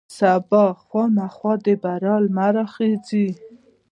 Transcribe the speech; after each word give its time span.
سبا 0.17 0.65
به 0.71 0.79
خامخا 0.87 1.51
د 1.65 1.67
بریا 1.83 2.15
لمر 2.23 2.51
راخیژي. 2.59 3.27